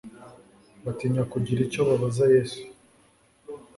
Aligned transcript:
Batinya 0.83 1.23
kugira 1.31 1.59
icyo 1.67 1.81
babaza 1.87 2.25
Yesu, 2.33 2.61